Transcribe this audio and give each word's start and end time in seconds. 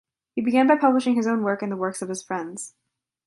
He 0.33 0.41
began 0.41 0.65
by 0.65 0.77
publishing 0.77 1.13
his 1.13 1.27
own 1.27 1.43
work 1.43 1.61
and 1.61 1.71
the 1.71 1.77
works 1.77 2.01
of 2.01 2.09
his 2.09 2.23
friends. 2.23 2.73